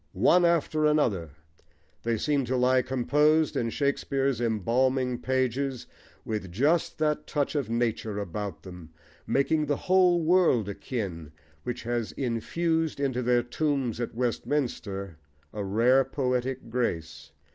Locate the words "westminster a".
14.15-15.63